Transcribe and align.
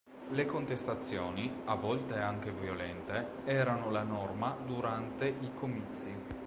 Le 0.31 0.45
contestazioni, 0.45 1.61
a 1.65 1.75
volte 1.75 2.15
anche 2.15 2.49
violente, 2.51 3.43
erano 3.45 3.91
la 3.91 4.01
norma 4.01 4.57
durante 4.65 5.27
i 5.27 5.53
comizi. 5.53 6.15